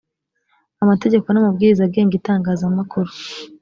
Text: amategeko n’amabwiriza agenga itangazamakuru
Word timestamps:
amategeko 0.83 1.27
n’amabwiriza 1.29 1.81
agenga 1.87 2.13
itangazamakuru 2.19 3.11